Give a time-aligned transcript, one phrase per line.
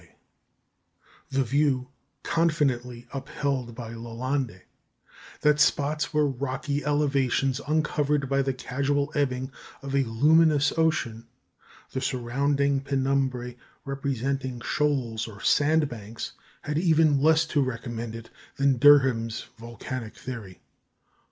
[1.29, 1.89] "The view,
[2.23, 4.61] confidently upheld by Lalande,
[5.41, 9.51] that spots were rocky elevations uncovered by the casual ebbing
[9.83, 11.27] of a luminous ocean,
[11.91, 16.31] the surrounding penumbræ representing shoals or sandbanks,
[16.63, 20.61] had even less to recommend it than Derham's volcanic theory.